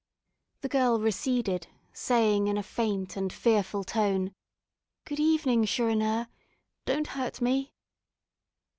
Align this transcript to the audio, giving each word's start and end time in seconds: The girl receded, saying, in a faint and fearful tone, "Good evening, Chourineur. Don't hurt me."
The 0.61 0.67
girl 0.67 0.99
receded, 0.99 1.67
saying, 1.93 2.47
in 2.47 2.57
a 2.57 2.63
faint 2.63 3.15
and 3.15 3.31
fearful 3.31 3.83
tone, 3.83 4.33
"Good 5.05 5.19
evening, 5.19 5.67
Chourineur. 5.67 6.27
Don't 6.85 7.05
hurt 7.09 7.39
me." 7.39 7.71